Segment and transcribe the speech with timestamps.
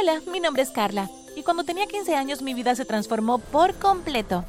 [0.00, 3.74] Hola, mi nombre es Carla, y cuando tenía 15 años mi vida se transformó por
[3.74, 4.46] completo.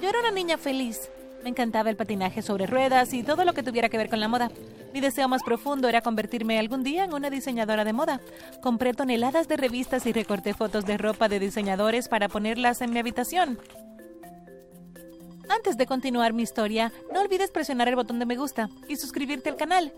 [0.00, 1.10] Yo era una niña feliz.
[1.42, 4.28] Me encantaba el patinaje sobre ruedas y todo lo que tuviera que ver con la
[4.28, 4.50] moda.
[4.94, 8.22] Mi deseo más profundo era convertirme algún día en una diseñadora de moda.
[8.62, 13.00] Compré toneladas de revistas y recorté fotos de ropa de diseñadores para ponerlas en mi
[13.00, 13.58] habitación.
[15.50, 19.50] Antes de continuar mi historia, no olvides presionar el botón de me gusta y suscribirte
[19.50, 19.92] al canal.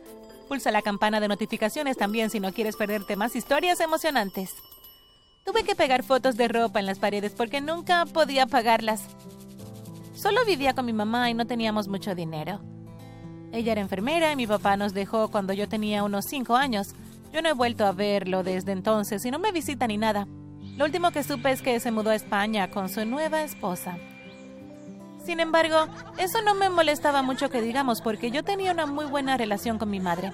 [0.48, 4.54] Pulsa la campana de notificaciones también si no quieres perderte más historias emocionantes.
[5.44, 9.02] Tuve que pegar fotos de ropa en las paredes porque nunca podía pagarlas.
[10.14, 12.60] Solo vivía con mi mamá y no teníamos mucho dinero.
[13.52, 16.94] Ella era enfermera y mi papá nos dejó cuando yo tenía unos 5 años.
[17.32, 20.26] Yo no he vuelto a verlo desde entonces y no me visita ni nada.
[20.76, 23.98] Lo último que supe es que se mudó a España con su nueva esposa.
[25.26, 29.36] Sin embargo, eso no me molestaba mucho que digamos porque yo tenía una muy buena
[29.36, 30.30] relación con mi madre.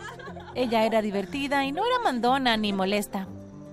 [0.55, 3.27] Ella era divertida y no era mandona ni molesta.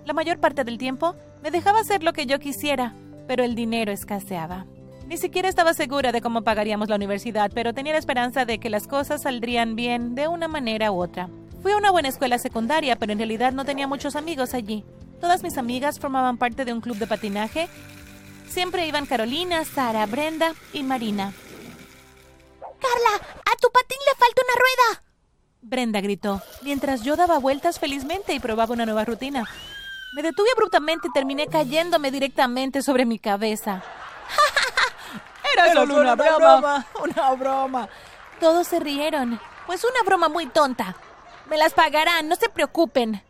[0.05, 2.93] La mayor parte del tiempo me dejaba hacer lo que yo quisiera,
[3.27, 4.65] pero el dinero escaseaba.
[5.07, 8.69] Ni siquiera estaba segura de cómo pagaríamos la universidad, pero tenía la esperanza de que
[8.69, 11.29] las cosas saldrían bien de una manera u otra.
[11.61, 14.85] Fui a una buena escuela secundaria, pero en realidad no tenía muchos amigos allí.
[15.19, 17.67] Todas mis amigas formaban parte de un club de patinaje
[18.49, 21.33] Siempre iban Carolina, Sara, Brenda y Marina.
[22.59, 25.03] Carla, a tu patín le falta una rueda.
[25.61, 29.45] Brenda gritó, mientras yo daba vueltas felizmente y probaba una nueva rutina.
[30.15, 33.83] Me detuve abruptamente y terminé cayéndome directamente sobre mi cabeza.
[35.53, 37.89] Era solo una broma, una broma.
[38.39, 39.39] Todos se rieron.
[39.67, 40.95] Pues una broma muy tonta.
[41.47, 43.21] Me las pagarán, no se preocupen.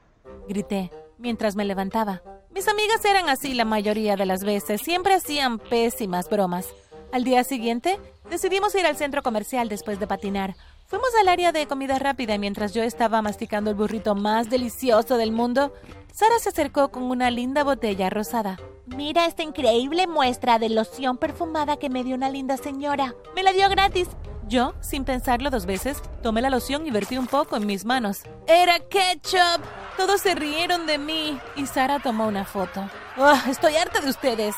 [0.47, 2.21] Grité mientras me levantaba.
[2.51, 6.67] Mis amigas eran así la mayoría de las veces, siempre hacían pésimas bromas.
[7.11, 10.55] Al día siguiente, decidimos ir al centro comercial después de patinar.
[10.87, 15.17] Fuimos al área de comida rápida y mientras yo estaba masticando el burrito más delicioso
[15.17, 15.73] del mundo,
[16.11, 18.59] Sara se acercó con una linda botella rosada.
[18.87, 23.13] Mira esta increíble muestra de loción perfumada que me dio una linda señora.
[23.35, 24.07] Me la dio gratis.
[24.47, 28.23] Yo, sin pensarlo dos veces, tomé la loción y vertí un poco en mis manos.
[28.47, 29.61] ¡Era ketchup!
[29.99, 32.89] Todos se rieron de mí y Sara tomó una foto.
[33.17, 34.55] ¡Oh, estoy harta de ustedes!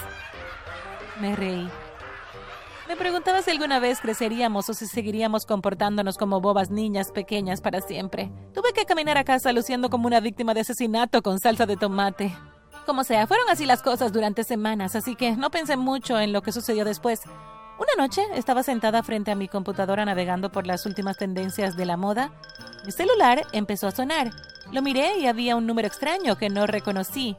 [1.19, 1.67] Me reí.
[2.87, 7.81] Me preguntaba si alguna vez creceríamos o si seguiríamos comportándonos como bobas niñas pequeñas para
[7.81, 8.31] siempre.
[8.53, 12.37] Tuve que caminar a casa luciendo como una víctima de asesinato con salsa de tomate.
[12.85, 16.43] Como sea, fueron así las cosas durante semanas, así que no pensé mucho en lo
[16.43, 17.23] que sucedió después.
[17.79, 21.97] Una noche estaba sentada frente a mi computadora navegando por las últimas tendencias de la
[21.97, 22.31] moda.
[22.85, 24.29] Mi celular empezó a sonar.
[24.71, 27.35] Lo miré y había un número extraño que no reconocí.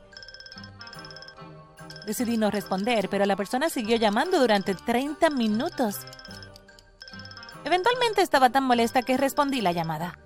[2.06, 6.00] Decidí no responder, pero la persona siguió llamando durante 30 minutos.
[7.64, 10.18] Eventualmente estaba tan molesta que respondí la llamada.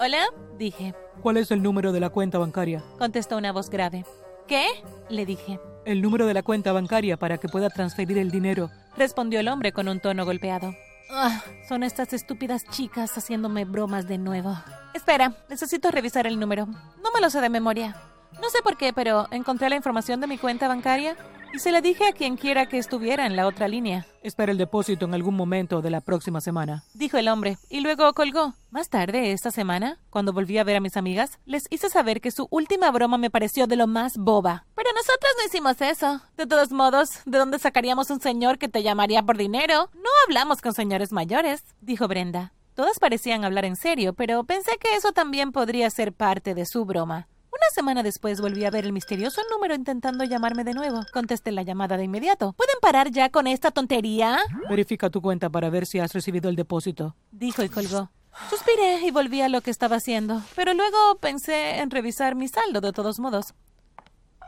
[0.00, 0.26] Hola,
[0.58, 0.94] dije.
[1.22, 2.82] ¿Cuál es el número de la cuenta bancaria?
[2.98, 4.04] Contestó una voz grave.
[4.48, 4.66] ¿Qué?
[5.08, 5.60] le dije.
[5.84, 9.72] El número de la cuenta bancaria para que pueda transferir el dinero respondió el hombre
[9.72, 10.74] con un tono golpeado.
[11.10, 14.56] Ah, son estas estúpidas chicas haciéndome bromas de nuevo.
[14.94, 16.66] Espera, necesito revisar el número.
[16.66, 17.96] No me lo sé de memoria.
[18.40, 21.16] No sé por qué, pero encontré la información de mi cuenta bancaria
[21.54, 24.06] y se la dije a quien quiera que estuviera en la otra línea.
[24.22, 28.12] Espera el depósito en algún momento de la próxima semana, dijo el hombre, y luego
[28.12, 28.54] colgó.
[28.70, 32.32] Más tarde, esta semana, cuando volví a ver a mis amigas, les hice saber que
[32.32, 34.66] su última broma me pareció de lo más boba.
[34.74, 36.20] Pero nosotras no hicimos eso.
[36.36, 39.90] De todos modos, ¿de dónde sacaríamos un señor que te llamaría por dinero?
[39.94, 42.52] No hablamos con señores mayores, dijo Brenda.
[42.74, 46.84] Todas parecían hablar en serio, pero pensé que eso también podría ser parte de su
[46.84, 47.28] broma.
[47.54, 51.02] Una semana después volví a ver el misterioso número intentando llamarme de nuevo.
[51.12, 52.52] Contesté la llamada de inmediato.
[52.54, 54.38] ¿Pueden parar ya con esta tontería?
[54.68, 57.14] Verifica tu cuenta para ver si has recibido el depósito.
[57.30, 58.10] Dijo y colgó.
[58.50, 62.80] Suspiré y volví a lo que estaba haciendo, pero luego pensé en revisar mi saldo
[62.80, 63.54] de todos modos.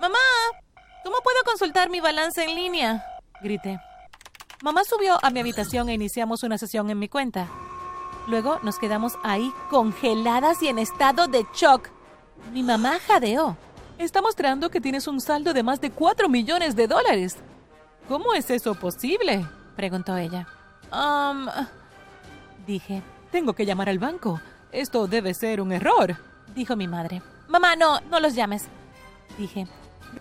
[0.00, 0.18] Mamá,
[1.04, 3.06] ¿cómo puedo consultar mi balance en línea?
[3.40, 3.78] Grité.
[4.62, 7.48] Mamá subió a mi habitación e iniciamos una sesión en mi cuenta.
[8.26, 11.95] Luego nos quedamos ahí congeladas y en estado de shock.
[12.52, 13.56] Mi mamá jadeó.
[13.98, 17.36] Está mostrando que tienes un saldo de más de 4 millones de dólares.
[18.08, 19.46] ¿Cómo es eso posible?
[19.74, 20.46] preguntó ella.
[20.92, 21.46] Um,
[22.66, 24.40] dije, tengo que llamar al banco.
[24.72, 26.16] Esto debe ser un error,
[26.54, 27.22] dijo mi madre.
[27.48, 28.66] Mamá, no, no los llames,
[29.38, 29.66] dije.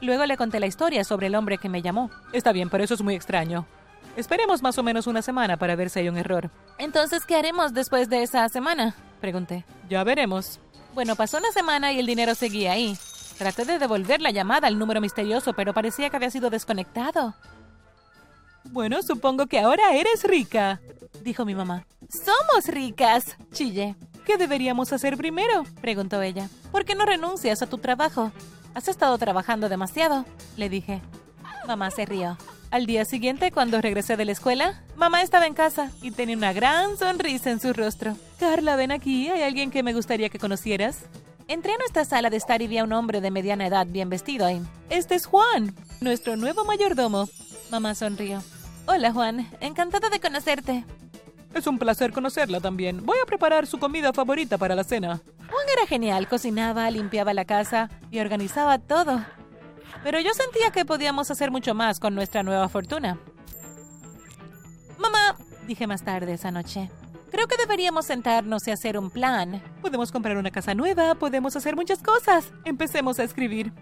[0.02, 2.10] Luego le conté la historia sobre el hombre que me llamó.
[2.34, 3.66] Está bien, pero eso es muy extraño.
[4.16, 6.50] Esperemos más o menos una semana para ver si hay un error.
[6.78, 8.96] Entonces, ¿qué haremos después de esa semana?
[9.20, 9.66] Pregunté.
[9.90, 10.60] Ya veremos.
[10.96, 12.98] Bueno, pasó una semana y el dinero seguía ahí.
[13.38, 17.36] Traté de devolver la llamada al número misterioso, pero parecía que había sido desconectado.
[18.64, 20.80] Bueno, supongo que ahora eres rica,
[21.22, 21.86] dijo mi mamá.
[22.10, 23.98] Somos ricas, chillé.
[24.26, 25.66] ¿Qué deberíamos hacer primero?
[25.82, 26.50] preguntó ella.
[26.72, 28.32] ¿Por qué no renuncias a tu trabajo?
[28.74, 30.24] Has estado trabajando demasiado,
[30.56, 31.02] le dije.
[31.68, 32.38] Mamá se rió.
[32.72, 36.54] Al día siguiente, cuando regresé de la escuela, mamá estaba en casa y tenía una
[36.54, 38.16] gran sonrisa en su rostro.
[38.40, 41.06] Carla, ven aquí, ¿hay alguien que me gustaría que conocieras?
[41.48, 44.10] Entré a nuestra sala de estar y vi a un hombre de mediana edad bien
[44.10, 44.62] vestido ahí.
[44.90, 47.30] Este es Juan, nuestro nuevo mayordomo.
[47.70, 48.44] Mamá sonrió.
[48.88, 49.48] Hola, Juan.
[49.62, 50.86] Encantada de conocerte.
[51.54, 53.06] Es un placer conocerla también.
[53.06, 55.22] Voy a preparar su comida favorita para la cena.
[55.38, 56.28] Juan era genial.
[56.28, 59.24] Cocinaba, limpiaba la casa y organizaba todo.
[60.04, 63.18] Pero yo sentía que podíamos hacer mucho más con nuestra nueva fortuna.
[64.98, 65.36] Mamá,
[65.68, 66.90] dije más tarde esa noche,
[67.32, 69.62] creo que deberíamos sentarnos y hacer un plan.
[69.82, 72.52] Podemos comprar una casa nueva, podemos hacer muchas cosas.
[72.64, 73.74] Empecemos a escribir.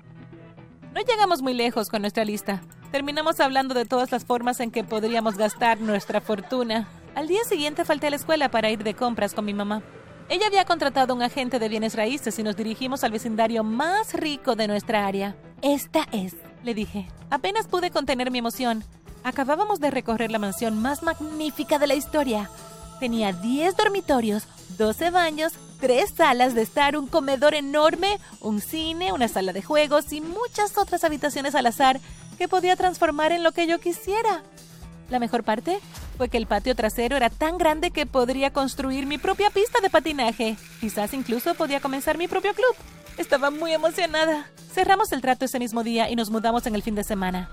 [0.94, 2.62] No llegamos muy lejos con nuestra lista.
[2.92, 6.88] Terminamos hablando de todas las formas en que podríamos gastar nuestra fortuna.
[7.16, 9.82] Al día siguiente falté a la escuela para ir de compras con mi mamá.
[10.30, 14.56] Ella había contratado un agente de bienes raíces y nos dirigimos al vecindario más rico
[14.56, 15.36] de nuestra área.
[15.64, 17.08] Esta es, le dije.
[17.30, 18.84] Apenas pude contener mi emoción.
[19.24, 22.50] Acabábamos de recorrer la mansión más magnífica de la historia.
[23.00, 24.46] Tenía 10 dormitorios,
[24.78, 30.12] 12 baños, 3 salas de estar, un comedor enorme, un cine, una sala de juegos
[30.12, 32.02] y muchas otras habitaciones al azar
[32.38, 34.44] que podía transformar en lo que yo quisiera.
[35.10, 35.80] La mejor parte
[36.18, 39.90] fue que el patio trasero era tan grande que podría construir mi propia pista de
[39.90, 40.58] patinaje.
[40.82, 42.76] Quizás incluso podía comenzar mi propio club.
[43.18, 44.48] Estaba muy emocionada.
[44.72, 47.50] Cerramos el trato ese mismo día y nos mudamos en el fin de semana.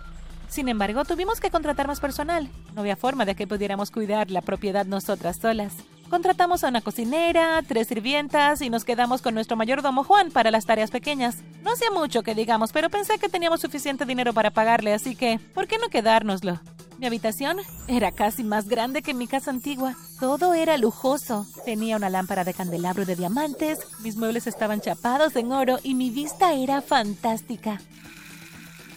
[0.49, 2.49] Sin embargo, tuvimos que contratar más personal.
[2.75, 5.75] No había forma de que pudiéramos cuidar la propiedad nosotras solas.
[6.11, 10.67] Contratamos a una cocinera, tres sirvientas y nos quedamos con nuestro mayordomo Juan para las
[10.67, 11.37] tareas pequeñas.
[11.63, 15.39] No hacía mucho que digamos, pero pensé que teníamos suficiente dinero para pagarle, así que,
[15.55, 16.59] ¿por qué no quedárnoslo?
[17.01, 17.57] Mi habitación
[17.89, 19.97] era casi más grande que mi casa antigua.
[20.21, 21.47] Todo era lujoso.
[21.65, 26.11] Tenía una lámpara de candelabro de diamantes, mis muebles estaban chapados en oro y mi
[26.11, 27.81] vista era fantástica.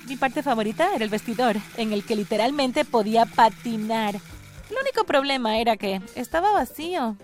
[0.05, 4.15] Mi parte favorita era el vestidor, en el que literalmente podía patinar.
[4.69, 7.15] El único problema era que estaba vacío.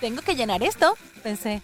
[0.00, 1.60] Tengo que llenar esto, pensé.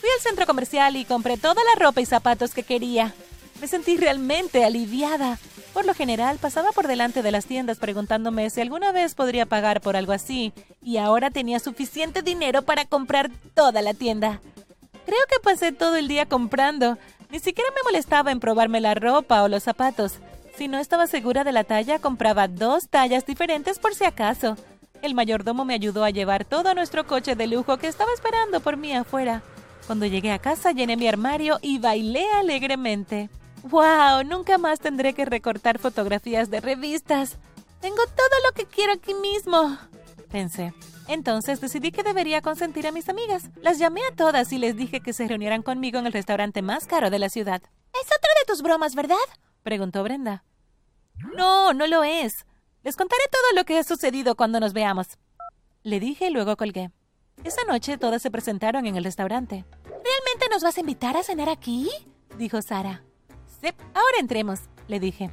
[0.00, 3.14] Fui al centro comercial y compré toda la ropa y zapatos que quería.
[3.60, 5.38] Me sentí realmente aliviada.
[5.78, 9.80] Por lo general, pasaba por delante de las tiendas preguntándome si alguna vez podría pagar
[9.80, 10.52] por algo así,
[10.82, 14.40] y ahora tenía suficiente dinero para comprar toda la tienda.
[15.06, 16.98] Creo que pasé todo el día comprando.
[17.30, 20.14] Ni siquiera me molestaba en probarme la ropa o los zapatos.
[20.56, 24.56] Si no estaba segura de la talla, compraba dos tallas diferentes por si acaso.
[25.00, 28.76] El mayordomo me ayudó a llevar todo nuestro coche de lujo que estaba esperando por
[28.76, 29.42] mí afuera.
[29.86, 33.30] Cuando llegué a casa llené mi armario y bailé alegremente.
[33.64, 34.24] ¡Wow!
[34.24, 37.38] Nunca más tendré que recortar fotografías de revistas.
[37.80, 39.78] Tengo todo lo que quiero aquí mismo.
[40.30, 40.74] Pensé.
[41.06, 43.50] Entonces decidí que debería consentir a mis amigas.
[43.62, 46.86] Las llamé a todas y les dije que se reunieran conmigo en el restaurante más
[46.86, 47.62] caro de la ciudad.
[47.94, 49.16] Es otra de tus bromas, ¿verdad?
[49.62, 50.44] Preguntó Brenda.
[51.36, 52.46] No, no lo es.
[52.82, 55.18] Les contaré todo lo que ha sucedido cuando nos veamos.
[55.82, 56.90] Le dije y luego colgué.
[57.42, 59.64] Esa noche todas se presentaron en el restaurante.
[59.84, 61.88] ¿Realmente nos vas a invitar a cenar aquí?
[62.36, 63.02] Dijo Sara.
[63.62, 65.30] Ahora entremos, le dije.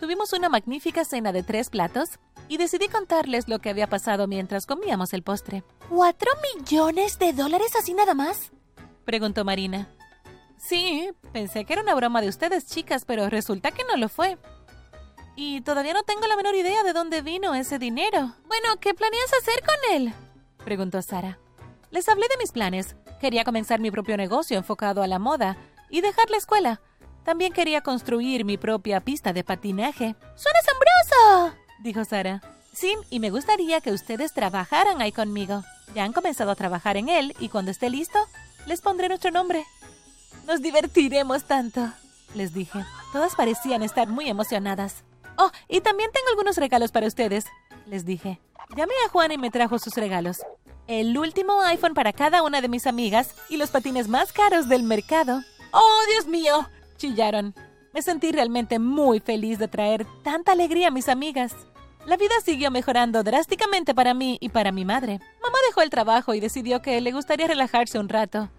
[0.00, 4.66] Tuvimos una magnífica cena de tres platos y decidí contarles lo que había pasado mientras
[4.66, 5.62] comíamos el postre.
[5.88, 8.50] ¿Cuatro millones de dólares así nada más?
[9.04, 9.88] Preguntó Marina.
[10.58, 14.38] Sí, pensé que era una broma de ustedes, chicas, pero resulta que no lo fue.
[15.34, 18.34] Y todavía no tengo la menor idea de dónde vino ese dinero.
[18.46, 20.12] Bueno, ¿qué planeas hacer con él?
[20.64, 21.38] Preguntó Sara.
[21.90, 22.96] Les hablé de mis planes.
[23.20, 25.56] Quería comenzar mi propio negocio enfocado a la moda
[25.90, 26.80] y dejar la escuela.
[27.24, 30.16] También quería construir mi propia pista de patinaje.
[30.34, 31.56] ¡Suena asombroso!
[31.82, 32.42] dijo Sara.
[32.72, 35.62] Sí, y me gustaría que ustedes trabajaran ahí conmigo.
[35.94, 38.18] Ya han comenzado a trabajar en él y cuando esté listo,
[38.66, 39.64] les pondré nuestro nombre.
[40.46, 41.92] Nos divertiremos tanto,
[42.34, 42.84] les dije.
[43.12, 45.04] Todas parecían estar muy emocionadas.
[45.36, 47.44] Oh, y también tengo algunos regalos para ustedes,
[47.86, 48.40] les dije.
[48.74, 50.38] Llamé a Juan y me trajo sus regalos.
[50.86, 54.82] El último iPhone para cada una de mis amigas y los patines más caros del
[54.82, 55.42] mercado.
[55.72, 56.68] ¡Oh, Dios mío!
[57.02, 57.54] Chillaron.
[57.92, 61.54] Me sentí realmente muy feliz de traer tanta alegría a mis amigas.
[62.06, 65.18] La vida siguió mejorando drásticamente para mí y para mi madre.
[65.42, 68.50] Mamá dejó el trabajo y decidió que le gustaría relajarse un rato.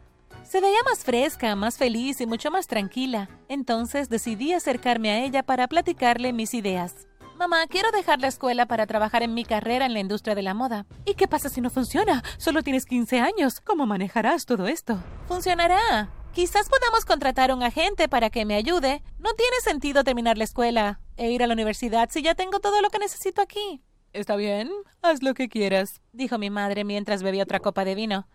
[0.43, 3.29] Se veía más fresca, más feliz y mucho más tranquila.
[3.47, 7.07] Entonces decidí acercarme a ella para platicarle mis ideas.
[7.39, 10.53] Mamá, quiero dejar la escuela para trabajar en mi carrera en la industria de la
[10.53, 10.85] moda.
[11.05, 12.23] ¿Y qué pasa si no funciona?
[12.37, 13.61] Solo tienes 15 años.
[13.61, 15.01] ¿Cómo manejarás todo esto?
[15.27, 16.09] Funcionará.
[16.33, 19.03] Quizás podamos contratar a un agente para que me ayude.
[19.19, 22.81] No tiene sentido terminar la escuela e ir a la universidad si ya tengo todo
[22.81, 23.83] lo que necesito aquí.
[24.13, 24.71] Está bien,
[25.03, 28.27] haz lo que quieras, dijo mi madre mientras bebía otra copa de vino.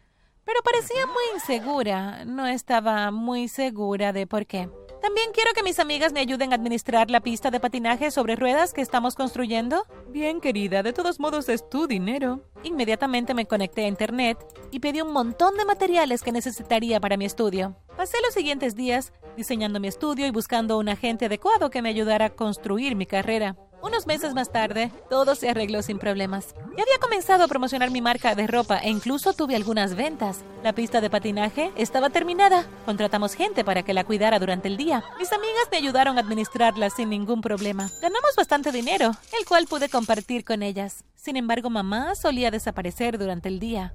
[0.49, 2.25] Pero parecía muy insegura.
[2.25, 4.71] No estaba muy segura de por qué.
[5.03, 8.73] También quiero que mis amigas me ayuden a administrar la pista de patinaje sobre ruedas
[8.73, 9.85] que estamos construyendo.
[10.09, 12.41] Bien, querida, de todos modos es tu dinero.
[12.63, 14.39] Inmediatamente me conecté a internet
[14.71, 17.77] y pedí un montón de materiales que necesitaría para mi estudio.
[17.99, 22.25] Pasé los siguientes días diseñando mi estudio y buscando un agente adecuado que me ayudara
[22.25, 23.55] a construir mi carrera.
[23.81, 26.55] Unos meses más tarde, todo se arregló sin problemas.
[26.77, 30.41] Ya había comenzado a promocionar mi marca de ropa e incluso tuve algunas ventas.
[30.65, 32.67] La pista de patinaje estaba terminada.
[32.87, 35.05] Contratamos gente para que la cuidara durante el día.
[35.19, 37.89] Mis amigas me ayudaron a administrarla sin ningún problema.
[38.03, 41.05] Ganamos bastante dinero, el cual pude compartir con ellas.
[41.15, 43.95] Sin embargo, mamá solía desaparecer durante el día.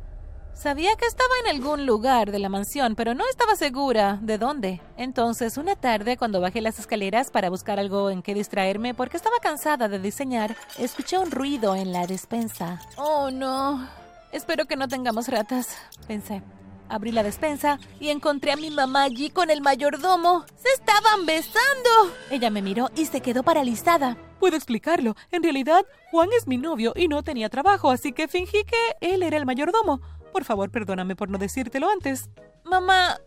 [0.53, 4.81] Sabía que estaba en algún lugar de la mansión, pero no estaba segura de dónde.
[4.98, 9.36] Entonces, una tarde, cuando bajé las escaleras para buscar algo en que distraerme porque estaba
[9.41, 12.79] cansada de diseñar, escuché un ruido en la despensa.
[12.95, 13.89] Oh, no.
[14.31, 15.75] Espero que no tengamos ratas,
[16.07, 16.41] pensé.
[16.88, 20.45] Abrí la despensa y encontré a mi mamá allí con el mayordomo.
[20.55, 22.13] ¡Se estaban besando!
[22.29, 24.17] Ella me miró y se quedó paralizada.
[24.39, 25.15] Puedo explicarlo.
[25.31, 29.24] En realidad, Juan es mi novio y no tenía trabajo, así que fingí que él
[29.24, 30.01] era el mayordomo.
[30.34, 32.28] Por favor, perdóname por no decírtelo antes.
[32.66, 33.20] Mamá,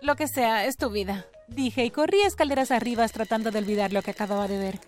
[0.00, 1.26] lo que sea, es tu vida.
[1.48, 4.80] Dije y corrí escaleras arriba tratando de olvidar lo que acababa de ver.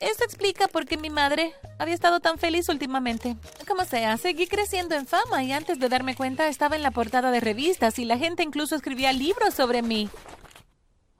[0.00, 3.36] Esto explica por qué mi madre había estado tan feliz últimamente.
[3.68, 7.30] Como sea, seguí creciendo en fama y antes de darme cuenta estaba en la portada
[7.30, 10.08] de revistas y la gente incluso escribía libros sobre mí.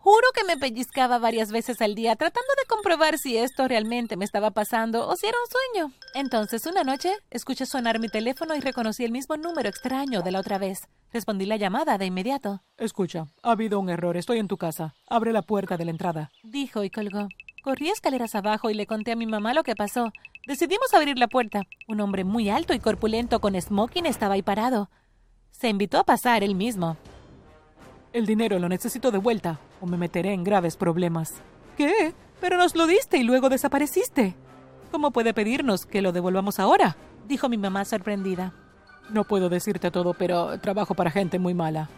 [0.04, 4.26] Juro que me pellizcaba varias veces al día tratando de comprobar si esto realmente me
[4.26, 5.92] estaba pasando o si era un sueño.
[6.12, 10.40] Entonces, una noche, escuché sonar mi teléfono y reconocí el mismo número extraño de la
[10.40, 10.88] otra vez.
[11.10, 12.60] Respondí la llamada de inmediato.
[12.76, 14.18] Escucha, ha habido un error.
[14.18, 14.94] Estoy en tu casa.
[15.08, 16.30] Abre la puerta de la entrada.
[16.42, 17.28] Dijo y colgó.
[17.62, 20.12] Corrí escaleras abajo y le conté a mi mamá lo que pasó.
[20.46, 21.62] Decidimos abrir la puerta.
[21.88, 24.90] Un hombre muy alto y corpulento con smoking estaba ahí parado.
[25.50, 26.98] Se invitó a pasar él mismo.
[28.12, 31.34] El dinero lo necesito de vuelta o me meteré en graves problemas.
[31.76, 32.14] ¿Qué?
[32.40, 34.34] Pero nos lo diste y luego desapareciste.
[34.90, 36.96] ¿Cómo puede pedirnos que lo devolvamos ahora?
[37.28, 38.54] dijo mi mamá sorprendida.
[39.10, 41.90] No puedo decirte todo, pero trabajo para gente muy mala.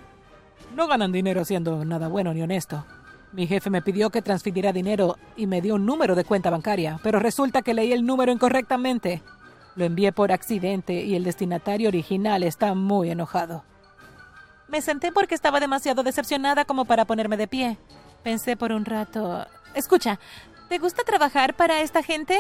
[0.75, 2.85] No ganan dinero haciendo nada bueno ni honesto.
[3.33, 6.99] Mi jefe me pidió que transfiriera dinero y me dio un número de cuenta bancaria,
[7.05, 9.23] pero resulta que leí el número incorrectamente.
[9.76, 13.62] Lo envié por accidente y el destinatario original está muy enojado.
[14.69, 17.79] Me senté porque estaba demasiado decepcionada como para ponerme de pie.
[18.23, 19.47] Pensé por un rato.
[19.75, 20.19] Escucha,
[20.69, 22.39] ¿te gusta trabajar para esta gente?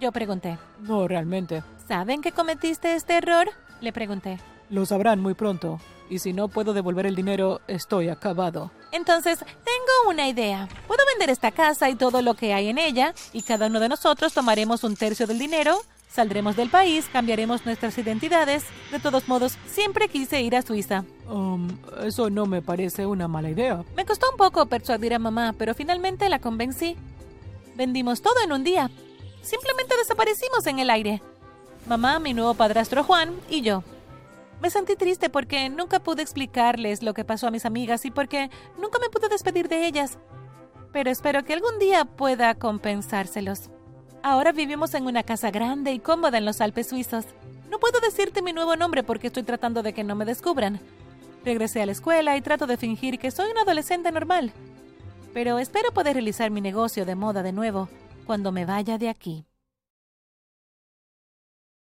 [0.00, 0.58] Yo pregunté.
[0.80, 1.62] No, realmente.
[1.86, 3.50] ¿Saben que cometiste este error?
[3.80, 4.38] Le pregunté.
[4.70, 5.80] Lo sabrán muy pronto.
[6.10, 8.70] Y si no puedo devolver el dinero, estoy acabado.
[8.90, 10.68] Entonces, tengo una idea.
[10.86, 13.88] Puedo vender esta casa y todo lo que hay en ella, y cada uno de
[13.88, 15.80] nosotros tomaremos un tercio del dinero
[16.12, 18.64] Saldremos del país, cambiaremos nuestras identidades.
[18.90, 21.04] De todos modos, siempre quise ir a Suiza.
[21.26, 21.68] Um,
[22.04, 23.82] eso no me parece una mala idea.
[23.96, 26.96] Me costó un poco persuadir a mamá, pero finalmente la convencí.
[27.76, 28.90] Vendimos todo en un día.
[29.40, 31.22] Simplemente desaparecimos en el aire.
[31.86, 33.82] Mamá, mi nuevo padrastro Juan y yo.
[34.60, 38.50] Me sentí triste porque nunca pude explicarles lo que pasó a mis amigas y porque
[38.78, 40.18] nunca me pude despedir de ellas.
[40.92, 43.70] Pero espero que algún día pueda compensárselos.
[44.24, 47.24] Ahora vivimos en una casa grande y cómoda en los Alpes suizos.
[47.68, 50.78] No puedo decirte mi nuevo nombre porque estoy tratando de que no me descubran.
[51.44, 54.52] Regresé a la escuela y trato de fingir que soy un adolescente normal.
[55.34, 57.88] Pero espero poder realizar mi negocio de moda de nuevo
[58.24, 59.44] cuando me vaya de aquí.